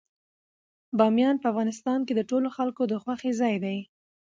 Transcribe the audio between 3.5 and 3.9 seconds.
دی.